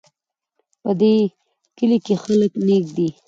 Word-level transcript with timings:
په 0.83 0.91
دې 0.99 1.15
کلي 1.77 1.97
کې 2.05 2.15
خلک 2.23 2.51
نیک 2.67 2.85
دي 2.97 3.09